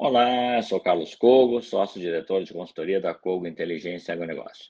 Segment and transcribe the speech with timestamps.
[0.00, 4.66] Olá, sou Carlos Cogo, sócio-diretor de consultoria da Cogo Inteligência e Agronegócio.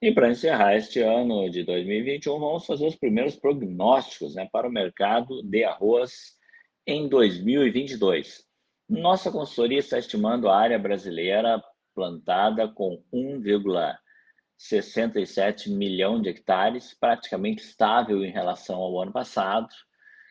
[0.00, 4.72] E para encerrar este ano de 2021, vamos fazer os primeiros prognósticos né, para o
[4.72, 6.38] mercado de arroz
[6.86, 8.46] em 2022.
[8.88, 11.62] Nossa consultoria está estimando a área brasileira
[11.94, 19.68] plantada com 1,67 milhão de hectares, praticamente estável em relação ao ano passado,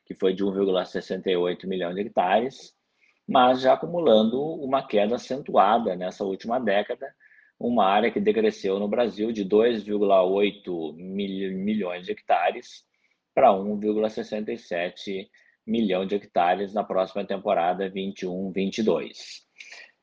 [0.04, 2.74] que foi de 1,68 milhão de hectares
[3.32, 7.16] mas já acumulando uma queda acentuada nessa última década,
[7.58, 12.84] uma área que decresceu no Brasil de 2,8 milhões de hectares
[13.34, 15.30] para 1,67
[15.66, 19.14] milhão de hectares na próxima temporada 21-22.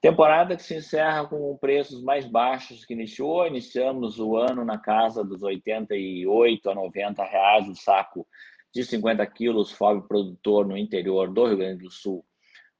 [0.00, 3.46] Temporada que se encerra com preços mais baixos que iniciou.
[3.46, 8.26] Iniciamos o ano na casa dos 88 a 90 reais o saco
[8.72, 12.24] de 50 quilos FOB produtor no interior do Rio Grande do Sul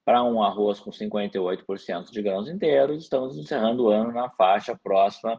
[0.09, 5.39] para um arroz com 58% de grãos inteiros, estamos encerrando o ano na faixa próxima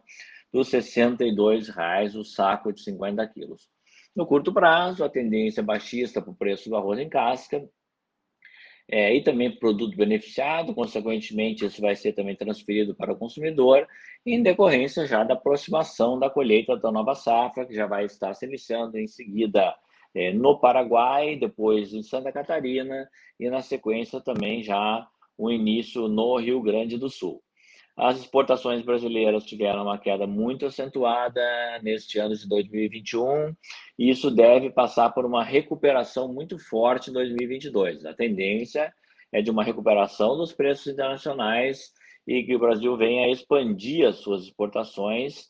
[0.53, 3.67] dos R$ 62,00 o saco de 50 quilos.
[4.16, 7.67] No curto prazo, a tendência baixista para o preço do arroz em casca
[8.88, 13.88] é, e também produto beneficiado, consequentemente, isso vai ser também transferido para o consumidor,
[14.23, 18.45] em decorrência já da aproximação da colheita da nova safra, que já vai estar se
[18.45, 19.75] iniciando em seguida
[20.16, 23.08] é, no Paraguai, depois em Santa Catarina
[23.40, 25.08] e na sequência também já
[25.38, 27.42] o início no Rio Grande do Sul.
[27.96, 31.42] As exportações brasileiras tiveram uma queda muito acentuada
[31.84, 33.54] neste ano de 2021
[33.98, 38.06] e isso deve passar por uma recuperação muito forte em 2022.
[38.06, 38.94] A tendência
[39.34, 41.92] é de uma recuperação dos preços internacionais
[42.26, 45.50] e que o Brasil venha a expandir as suas exportações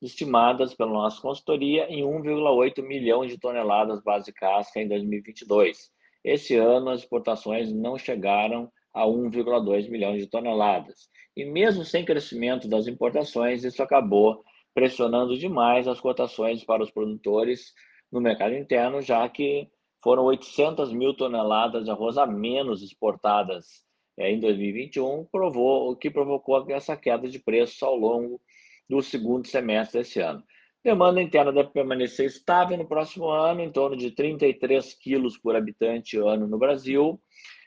[0.00, 5.90] estimadas pela nossa consultoria em 1,8 milhão de toneladas base casca em 2022.
[6.24, 11.08] Esse ano, as exportações não chegaram a 1,2 milhão de toneladas.
[11.36, 14.42] E mesmo sem crescimento das importações, isso acabou
[14.74, 17.72] pressionando demais as cotações para os produtores
[18.10, 19.68] no mercado interno, já que
[20.02, 23.84] foram 800 mil toneladas de arroz a menos exportadas
[24.16, 28.40] é, em 2021, provou, o que provocou essa queda de preços ao longo
[28.88, 30.42] do segundo semestre desse ano.
[30.82, 36.16] Demanda interna deve permanecer estável no próximo ano, em torno de 33 quilos por habitante
[36.16, 37.20] ano no Brasil.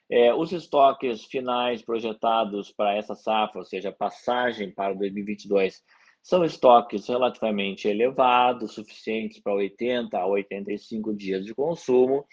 [0.09, 5.81] É, os estoques finais projetados para essa safra, ou seja, passagem para 2022,
[6.21, 12.25] são estoques relativamente elevados, suficientes para 80 a 85 dias de consumo,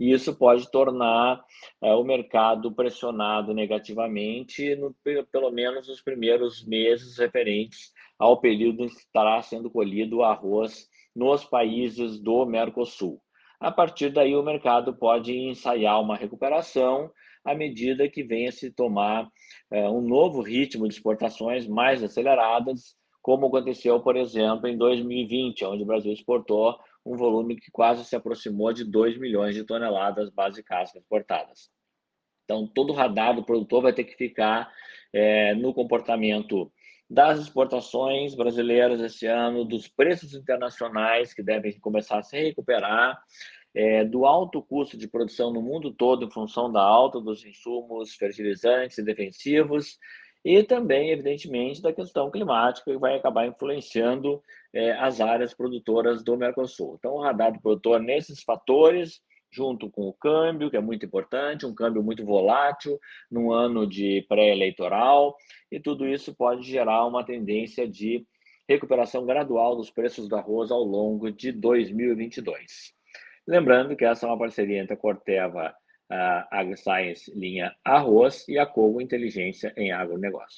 [0.00, 1.44] e isso pode tornar
[1.82, 4.94] é, o mercado pressionado negativamente, no,
[5.30, 10.88] pelo menos nos primeiros meses referentes ao período em que estará sendo colhido o arroz
[11.14, 13.20] nos países do Mercosul.
[13.60, 17.10] A partir daí, o mercado pode ensaiar uma recuperação
[17.44, 19.28] à medida que venha se tomar
[19.70, 25.82] é, um novo ritmo de exportações mais aceleradas, como aconteceu, por exemplo, em 2020, onde
[25.82, 30.94] o Brasil exportou um volume que quase se aproximou de 2 milhões de toneladas básicas
[30.94, 31.70] exportadas.
[32.44, 34.70] Então, todo o radar do produtor vai ter que ficar
[35.10, 36.70] é, no comportamento
[37.08, 43.18] das exportações brasileiras esse ano, dos preços internacionais que devem começar a se recuperar,
[43.74, 48.14] é, do alto custo de produção no mundo todo em função da alta dos insumos
[48.14, 49.98] fertilizantes e defensivos
[50.44, 56.36] e também, evidentemente, da questão climática, que vai acabar influenciando é, as áreas produtoras do
[56.36, 56.96] Mercosul.
[56.98, 61.64] Então, o radar do produtor, nesses fatores, junto com o câmbio, que é muito importante,
[61.64, 62.98] um câmbio muito volátil,
[63.30, 65.34] num ano de pré-eleitoral,
[65.70, 68.26] e tudo isso pode gerar uma tendência de
[68.68, 72.92] recuperação gradual dos preços do arroz ao longo de 2022.
[73.46, 75.74] Lembrando que essa é uma parceria entre a Corteva
[76.10, 80.52] a AgriScience linha Arroz e a Cogo Inteligência em Agronegócio.